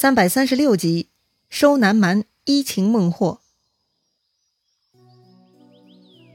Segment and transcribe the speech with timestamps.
[0.00, 1.08] 三百三十六集，
[1.50, 3.40] 收南蛮，依情孟获。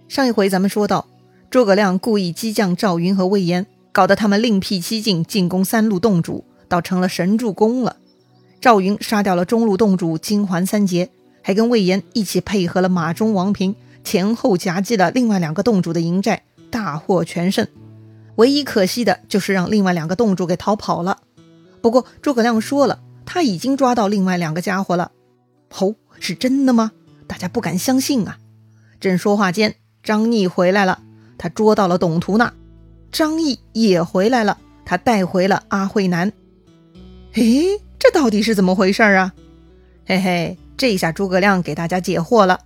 [0.09, 1.07] 上一回咱们说到，
[1.49, 7.95] 诸葛亮故意激将赵云和魏延，搞得他们另辟蹊径进攻三路洞主，倒成了神助攻了。
[8.59, 11.09] 赵云杀掉了中路洞主金环三杰，
[11.41, 13.73] 还跟魏延一起配合了马忠、王平，
[14.03, 17.65] 前后夹击了另外两个洞主的营寨，大获全胜。
[18.35, 21.21] 唯一可惜的就是让另外两个洞主给逃跑了。
[21.79, 22.99] 不过诸葛亮说了，
[23.33, 25.11] 他已经抓到另外两个家伙了。
[25.79, 26.91] 哦，是真的吗？
[27.25, 28.37] 大家不敢相信啊！
[28.99, 29.73] 正说话间。
[30.03, 31.01] 张毅回来了，
[31.39, 32.53] 他捉到了董图纳。
[33.11, 36.31] 张毅也回来了，他带回了阿慧南。
[37.33, 39.33] 诶，这到底是怎么回事啊？
[40.05, 42.59] 嘿嘿，这下诸葛亮给大家解惑了。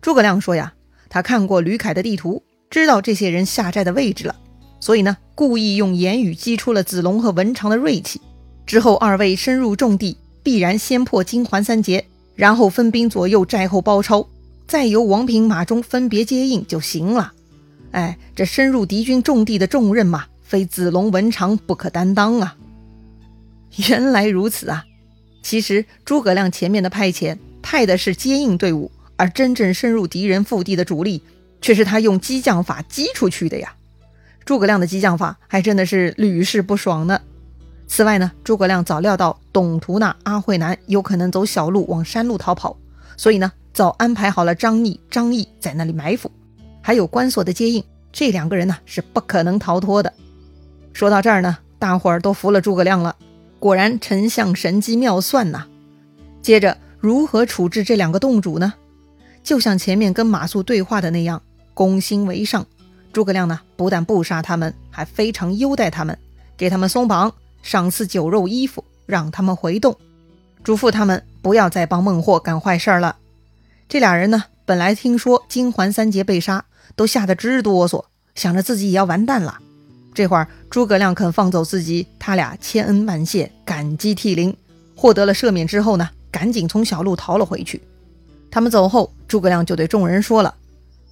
[0.00, 0.74] 诸葛亮说呀，
[1.08, 4.34] 他看过吕凯的地图，知道这些人下寨的位置了，
[4.80, 8.20] 所以呢，故意用言语激出了子龙和文长的锐气。
[8.68, 12.04] 之后二位深入重地，必然先破金环三杰，
[12.36, 14.28] 然后分兵左右寨后包抄。
[14.66, 17.32] 再由王平、马忠分别接应就行了。
[17.92, 22.58] 哎，这深入敌军重地的重任嘛，非子龙、文长不可担当啊！
[23.88, 24.84] 原来如此啊！
[25.42, 31.22] 其实诸葛亮前面的派遣派的是接应队伍，而真正深入敌人腹地的主力，
[31.62, 33.72] 却是他用激将法激出去的呀！
[34.44, 37.22] 诸葛亮的激将法还真的是屡试不爽呢。
[37.88, 42.76] 此外呢，诸葛亮早料到董图那、阿慧南有可能走小路往山路逃跑，
[43.16, 43.50] 所以呢。
[43.74, 46.28] 早安排好了张逆、张毅在那里埋伏，
[46.82, 50.12] 还有关索的接应，这两个人呢是不可能逃脱的。
[50.92, 53.14] 说到这儿呢，大伙儿都服了诸葛亮了，
[53.60, 55.64] 果然丞相神机妙算呐。
[56.42, 58.74] 接着如何处置这两个洞主呢？
[59.44, 61.40] 就像前面跟马谡对话的那样，
[61.72, 62.66] 攻心为上。
[63.12, 66.18] 诸葛亮呢不但不杀他们，还非常优待他们，
[66.56, 67.32] 给他们松绑，
[67.62, 69.96] 赏赐酒肉衣服，让他们回洞，
[70.62, 73.16] 嘱咐他们不要再帮孟获干坏事了。
[73.88, 76.64] 这俩人呢，本来听说金环三杰被杀，
[76.94, 78.04] 都吓得直哆嗦，
[78.34, 79.58] 想着自己也要完蛋了。
[80.14, 84.56] 这会儿诸葛亮肯放走自己，他俩千恩万谢，感激涕零。
[84.96, 87.80] 获得了赦免之后呢，赶紧从小路逃了回去。
[88.50, 90.54] 他们走后，诸葛亮就对众人说了：“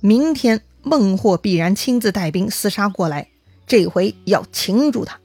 [0.00, 3.28] 明天孟获必然亲自带兵厮杀过来，
[3.66, 5.18] 这回要擒住他。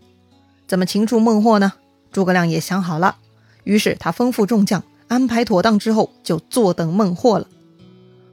[0.72, 1.74] 怎么擒住孟获呢？
[2.14, 3.18] 诸葛亮也想好了，
[3.66, 7.48] 于是他吩咐众将。”安排妥当之后，就坐等孟获了。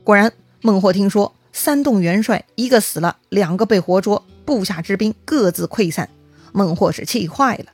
[0.04, 6.08] 果然，孟获听说三洞元帅一个死了，两个被活捉，部下之兵各自溃散，
[6.52, 7.72] 孟获是气坏了，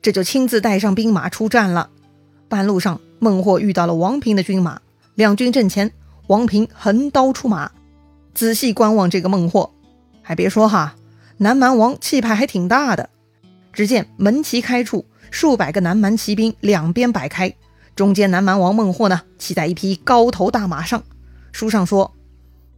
[0.00, 1.90] 这就亲自带上兵马出战了。
[2.48, 4.80] 半路上，孟获遇到了王平的军马，
[5.16, 5.90] 两军阵前，
[6.28, 7.72] 王平横刀出马，
[8.32, 9.72] 仔细观望这个孟获。
[10.22, 10.94] 还别说哈，
[11.38, 13.10] 南蛮王气派还挺大的。
[13.74, 17.52] 只见门旗开处，数百个南蛮骑兵两边摆开。
[17.96, 21.02] 中间南蛮王孟获呢，骑在一匹高头大马上。
[21.52, 22.12] 书上说，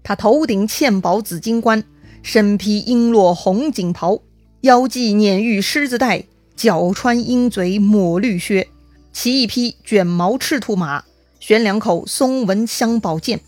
[0.02, 1.84] 他头顶嵌宝紫金冠，
[2.22, 4.20] 身披璎珞红锦袍，
[4.62, 6.24] 腰系碾玉狮子带，
[6.54, 8.68] 脚穿鹰嘴抹绿靴，
[9.12, 11.04] 骑一匹卷毛赤兔马，
[11.40, 13.40] 悬两口松纹香宝剑。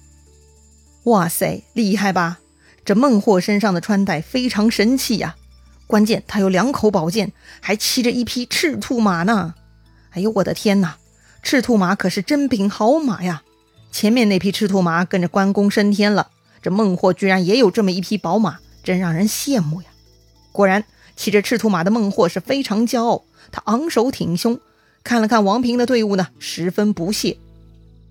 [1.04, 2.40] 哇塞，厉害吧？
[2.84, 5.36] 这孟获身上的穿戴非常神气呀！
[5.88, 9.54] 关键他有两口宝剑，还骑着一匹赤兔马呢。
[10.10, 10.98] 哎呦，我的天哪！
[11.42, 13.42] 赤兔马可是珍品好马呀！
[13.90, 16.28] 前面那匹赤兔马跟着关公升天了，
[16.60, 19.88] 这孟获居然也有这么一匹宝马，真让人羡慕呀！
[20.52, 20.84] 果然，
[21.16, 24.60] 骑着赤兔马的孟获是非常骄傲，他昂首挺胸，
[25.02, 27.38] 看了看王平的队伍呢，十分不屑。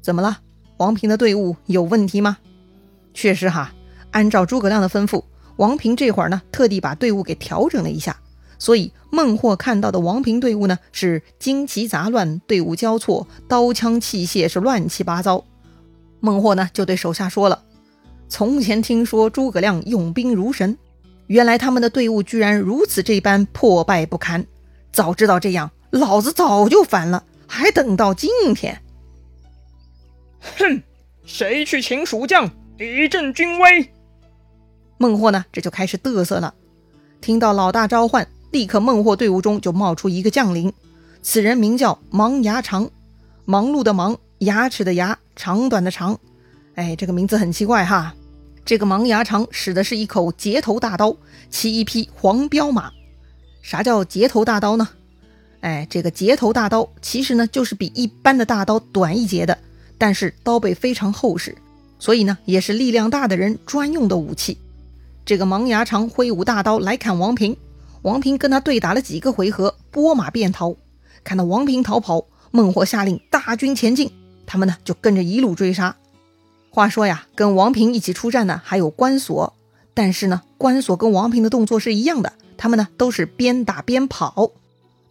[0.02, 0.40] 怎么了？
[0.78, 2.38] 王平的队伍有问题吗？
[3.14, 3.74] 确实哈，
[4.12, 5.24] 按照诸葛亮的吩咐，
[5.58, 8.18] 王平这会儿呢，特地把队伍给调整了一下。
[8.60, 15.44] 所以孟获看到的王平队伍呢，是旌旗杂乱，队伍交错，刀枪器械是乱七八糟。
[16.20, 17.64] 孟获呢就对手下说了
[18.28, 20.76] ：“从前听说诸葛亮用兵如神，
[21.28, 24.44] 原来他们的队伍居然如此这般破败不堪。
[24.92, 28.82] 早知道这样，老子早就反了，还等到今天。”
[30.58, 30.82] 哼，
[31.26, 32.50] 谁去请蜀将，
[32.80, 33.92] 以振军威？
[34.98, 36.54] 孟获呢这就开始嘚瑟了，
[37.22, 38.28] 听到老大召唤。
[38.52, 40.72] 立刻，孟获队伍中就冒出一个将领，
[41.22, 42.90] 此人名叫芒牙长，
[43.44, 46.18] 忙碌的忙，牙齿的牙，长短的长。
[46.76, 48.16] 哎，这个名字很奇怪哈。
[48.64, 51.16] 这个芒牙长使的是一口截头大刀，
[51.50, 52.92] 骑一匹黄骠马。
[53.62, 54.88] 啥叫截头大刀呢？
[55.60, 59.58] 哎，这个截头大刀其实呢就是比一般的大刀短一截的，
[59.98, 61.56] 但是刀背非常厚实，
[62.00, 64.58] 所以呢也是力量大的人专用的武器。
[65.28, 67.58] 这个芒牙长挥舞大刀来砍王平。
[68.02, 70.74] 王平跟他对打了几个回合，拨马便逃。
[71.22, 74.10] 看到王平逃跑，孟获下令大军前进，
[74.46, 75.98] 他们呢就跟着一路追杀。
[76.70, 79.54] 话说呀，跟王平一起出战的还有关索，
[79.94, 84.54] 但是呢，关索跟王平的动作是一样的，他们呢都是边打边跑。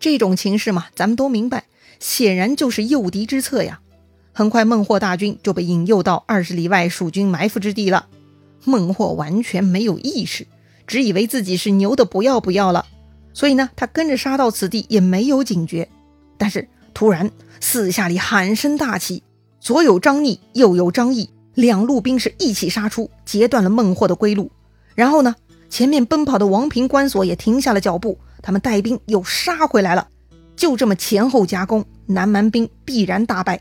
[0.00, 1.64] 这种情势嘛，咱们都明白，
[2.00, 3.80] 显然就是诱敌之策呀。
[4.32, 8.06] 很快，孟获大军就被引诱到二十里外蜀军埋伏之地了。
[8.66, 10.46] 孟获完全没有意识，
[10.86, 12.84] 只以为自己是牛的不要不要了，
[13.32, 15.88] 所以呢，他跟着杀到此地也没有警觉。
[16.36, 17.30] 但是突然，
[17.60, 19.22] 四下里喊声大起，
[19.60, 24.50] 左有张逆，右有张翼，两路兵士一起杀出，截断了孟获的归路。
[24.94, 25.36] 然后呢，
[25.70, 30.08] 前面奔跑的王平、关索也停下了脚步，他们带兵又杀回来了。
[30.56, 33.60] 就这么前后夹攻，南蛮兵必然大败。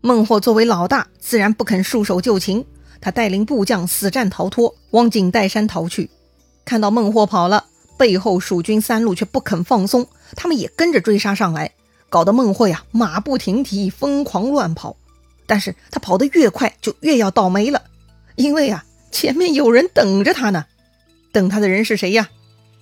[0.00, 2.64] 孟获作为老大，自然不肯束手就擒。
[3.04, 6.08] 他带领部将死战逃脱，往景岱山逃去。
[6.64, 7.66] 看到孟获跑了，
[7.98, 11.72] 背后蜀军三路却不肯放松，他们也跟着追杀上来，
[12.08, 14.96] 搞得孟获呀马不停蹄，疯狂乱跑。
[15.44, 17.82] 但是他跑得越快，就越要倒霉了，
[18.36, 20.64] 因为啊前面有人等着他呢。
[21.30, 22.30] 等他的人是谁呀？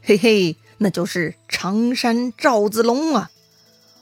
[0.02, 3.30] 嘿嘿，那就是常山赵子龙啊！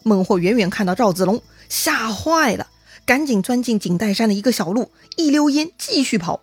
[0.02, 2.66] 孟获远远看到赵子龙，吓坏了。
[3.06, 6.40] 赶紧钻进井岱山的一个小路，一溜烟继续跑。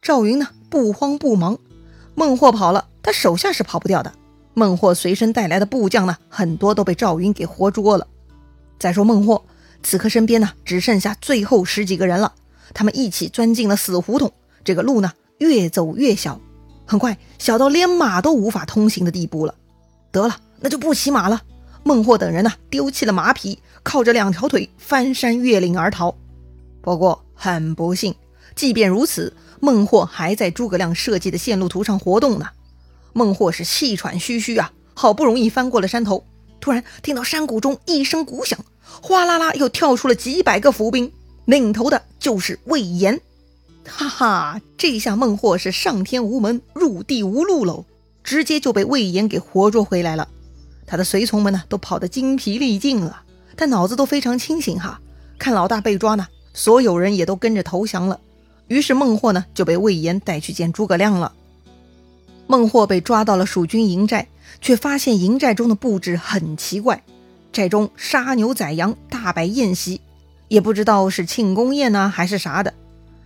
[0.00, 1.58] 赵云呢，不慌不忙。
[2.14, 4.12] 孟获跑了，他手下是跑不掉的。
[4.54, 8.06] 孟获随身带来的部将呢，很多都被赵云给活捉了。
[8.78, 9.44] 再说孟获，
[9.82, 12.32] 此刻身边呢，只剩下最后十几个人了。
[12.72, 14.32] 他们一起钻进了死胡同，
[14.64, 16.40] 这个路呢，越走越小，
[16.86, 19.54] 很快小到连马都无法通行的地步了。
[20.10, 21.42] 得了，那就不骑马了。
[21.86, 26.16] 孟获等人呢，丢弃了马匹，靠着两条腿翻山越岭而逃。
[26.82, 28.12] 不过很不幸，
[28.56, 32.48] 即便如此，孟获还在诸葛亮设计的线路图上活动呢。
[33.12, 36.24] 孟获是气喘吁吁啊，好不容易翻过了山头，
[36.60, 38.58] 突然听到山谷中一声鼓响，
[39.00, 41.12] 哗啦啦又跳出了几百个伏兵，
[41.44, 43.20] 领头的就是魏延。
[43.86, 47.84] 哈哈，这下孟获是上天无门，入地无路喽，
[48.24, 50.26] 直接就被魏延给活捉回来了。
[50.86, 53.22] 他的随从们呢，都跑得精疲力尽了，
[53.56, 55.00] 但脑子都非常清醒哈。
[55.38, 58.20] 看老大被抓呢，所有人也都跟着投降了。
[58.68, 61.32] 于是孟获呢，就被魏延带去见诸葛亮了。
[62.46, 64.28] 孟获被抓到了蜀军营寨，
[64.60, 67.02] 却发现营寨中的布置很奇怪，
[67.52, 70.00] 寨中杀牛宰羊，大摆宴席，
[70.48, 72.72] 也不知道是庆功宴呢还是啥的。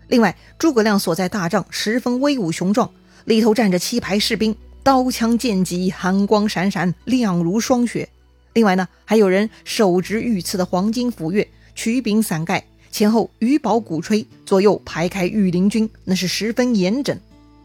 [0.08, 2.90] 另外，诸葛亮所在大帐十分威武雄壮，
[3.26, 4.56] 里头站着七排士兵。
[4.82, 8.08] 刀枪剑戟，寒光闪闪，亮如霜雪。
[8.54, 17.18] 另外呢，还有人手执御赐的黄金斧钺，曲柄伞盖，前后鱼宝鼓吹，左右排开御林军，那是十分严整。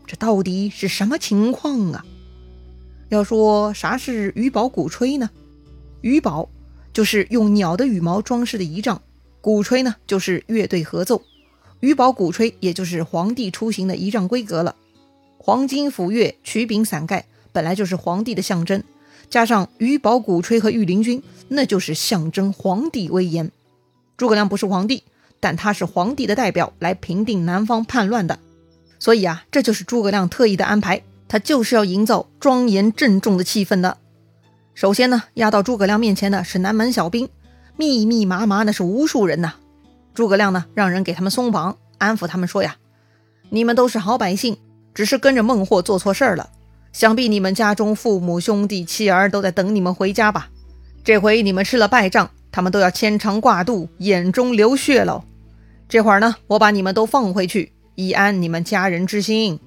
[0.06, 2.06] 这到底是什么情况啊？
[3.10, 5.30] 要说啥是鱼宝鼓吹呢？
[6.02, 6.50] 鱼宝
[6.94, 9.02] 就是用鸟的羽毛装饰的仪仗，
[9.42, 11.22] 鼓吹呢就是乐队合奏。
[11.80, 14.76] 鱼宝鼓吹也就是皇帝出行的仪仗规格了。
[15.45, 18.81] 黄金斧钺、曲柄伞盖本来就是皇帝的象征，
[19.30, 23.51] 加上鱼宝鼓吹和御林军，那就是象征皇帝威严。
[24.18, 25.03] 诸葛亮不是皇帝，
[25.39, 28.39] 但他是皇帝的代表，来平定南方叛乱的。
[28.97, 34.00] 所以啊，这就是诸葛亮特意的安排，他就是要营造庄严郑重的气氛的。
[34.74, 37.30] 首先呢，压到诸葛亮面前的是南门小兵，
[37.77, 39.53] 密密麻麻，那是无数人呐。
[40.15, 42.78] 诸葛亮呢，让人给他们松绑，安抚他们说呀
[43.52, 44.57] ：“你们都是好百姓。”
[44.95, 46.49] 只是跟着孟获做错事儿了，
[46.94, 50.49] 想必你们家中父母兄弟妻儿都在等你们回家吧？
[51.04, 55.23] 这回你们吃了败仗，他们都要牵肠挂肚，眼中流血喽。
[55.90, 59.59] 这会儿呢，我把你们都放回去，以安你们家人之心。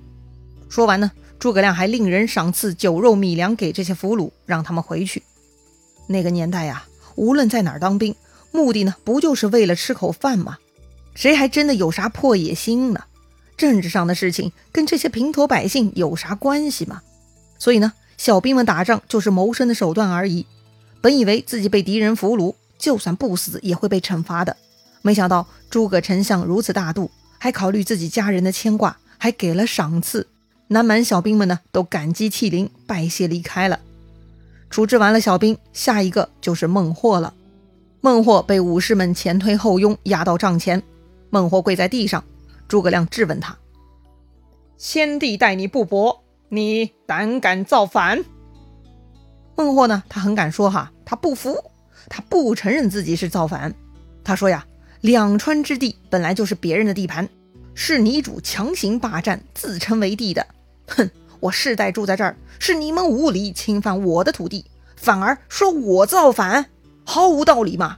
[0.68, 5.22] 说完呢，诸葛亮还令人赏赐酒肉米粮给这些俘虏，让他们回去。
[6.08, 6.84] 那个年代呀，
[7.16, 8.14] 无论在哪儿当兵，
[8.50, 10.56] 目的呢，不就是为了吃口饭吗？
[11.14, 13.04] 谁还真的有啥破野心呢？
[13.58, 17.02] 政治上的事情跟这些平头百姓有啥关系吗？
[17.58, 20.46] 所以呢，小兵们打仗就是谋生的手段而已。
[21.00, 24.56] 本以为自己被敌人俘虏，就算不死也会被惩罚的，
[25.02, 30.28] 没想到诸葛丞相如此大度，还考虑自己家人的牵挂，还给了赏赐。
[30.68, 33.80] 南蛮小兵们呢，都感激涕零，拜谢离开了。
[34.70, 37.34] 处置完了小兵，下一个就是孟获了。
[38.00, 40.82] 孟获被武士们前推后拥，压到帐前，
[41.30, 42.22] 孟获跪在地上。
[42.68, 43.56] 诸葛亮质问他
[44.76, 48.22] ：“先帝待你不薄，你胆敢造反？”
[49.56, 50.04] 孟获呢？
[50.08, 51.64] 他很敢说哈，他不服，
[52.08, 53.74] 他不承认自己是造反。
[54.22, 54.66] 他说呀
[55.00, 57.28] ：“两川之地本来就是别人的地盘，
[57.74, 60.46] 是你主强行霸占，自称为帝的。
[60.86, 61.10] 哼，
[61.40, 66.66] 我世代住在这儿，是你们无理侵犯我的土地，反而说我造反，
[67.04, 67.96] 毫无道理嘛！”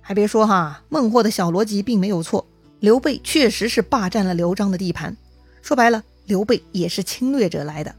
[0.00, 2.46] 还别说哈，孟获的小逻辑并没有错，
[2.80, 5.16] 刘备确实是霸占了刘璋的地盘。
[5.62, 7.94] 说白了，刘备也是侵略者来的。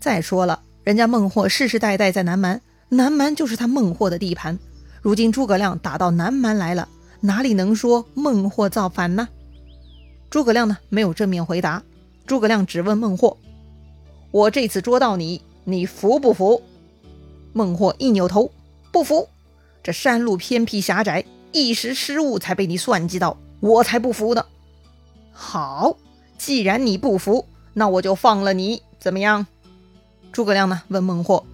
[0.00, 4.58] 再说了，人家孟获世世代代在南蛮，南蛮就是他孟获的地盘。
[5.00, 6.88] 如今诸葛亮打到南蛮来了，
[7.20, 9.28] 哪里能说孟获造反呢？
[10.28, 11.82] 诸葛亮呢，没有正面回答。
[12.26, 13.36] 诸葛亮只问孟获
[14.30, 16.62] ：“我这次捉到你，你服不服？”
[17.52, 18.50] 孟获一扭头，
[18.92, 19.28] 不服。
[19.82, 24.44] 这山路偏僻狭窄，一时失误才被你算计到，我才不服呢。
[25.32, 25.96] 好，
[26.36, 29.46] 既然你不服，那我就放了你，怎么样？
[30.32, 30.82] 诸葛亮呢？
[30.88, 31.44] 问孟获。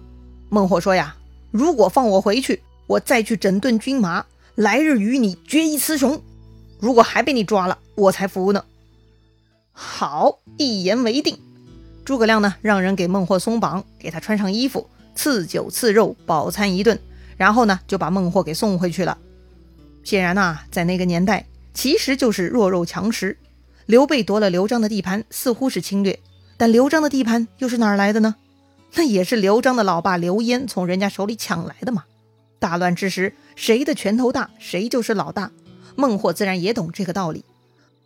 [0.49, 1.15] 孟获说呀
[1.51, 6.21] ：“如果放我回去，我再去整顿军马，来日与你决一雌雄。
[6.79, 8.63] 如果还被你抓了，我才服呢。”
[9.73, 11.37] 好，一言为定。
[12.05, 16.97] 诸葛亮呢，让人给孟获松绑，给他穿上衣服，赐酒赐肉，饱餐一顿。
[17.35, 19.17] 然后呢，就把孟获给送回去了。
[20.03, 23.37] 显然呐，在那个年代，其实就是弱肉强食。
[23.85, 26.19] 刘备夺了刘璋的地盘，似乎是侵略，
[26.57, 28.35] 但刘璋的地盘又是哪儿来的呢？
[28.95, 32.05] 那也是刘璋的老爸刘焉从人家手里抢来的嘛。
[32.59, 35.51] 大乱之时，谁的拳头大，谁就是老大。
[35.95, 37.45] 孟获自然也懂这个道理。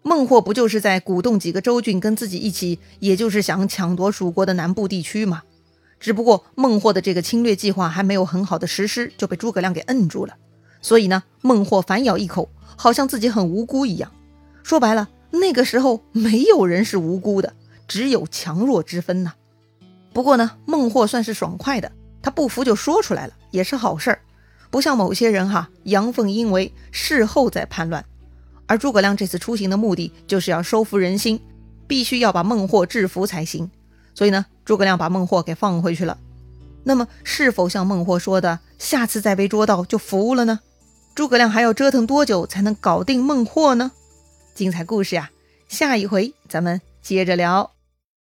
[0.03, 5.43] 孟获不就是在鼓动几个州郡跟自己一起，也就是想抢夺蜀国的南部地区吗？
[5.99, 10.35] 只不过孟获的这个侵略计划还没有很好的实施，就被诸葛亮给摁住了。
[10.81, 14.11] 所以呢，孟获反咬一口，好像自己很无辜一样。
[14.63, 17.53] 说白了，那个时候没有人是无辜的，
[17.87, 19.33] 只有强弱之分呐。
[20.13, 24.21] 不过呢，孟获算是爽快的，他不服就说出来了，也是好事儿。
[24.69, 28.05] 不像某些人哈，阳奉阴违，事后再叛乱。
[28.67, 31.41] 而诸葛亮这次出行的目的，就是要收服人心，
[31.87, 33.69] 必须要把孟获制服才行。
[34.13, 36.17] 所以呢，诸葛亮把孟获给放回去了。
[36.83, 40.59] 那么，是否像孟获说的，下次再被捉到就服了呢？
[41.13, 43.91] 诸葛亮还要折腾多久才能搞定孟获呢？
[44.55, 45.29] 精彩故事啊，
[45.67, 47.71] 下一回咱们接着聊。